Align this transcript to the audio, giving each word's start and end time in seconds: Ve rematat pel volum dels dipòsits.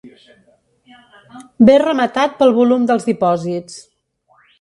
Ve 1.69 1.75
rematat 1.83 2.33
pel 2.39 2.53
volum 2.61 2.87
dels 2.93 3.05
dipòsits. 3.11 3.77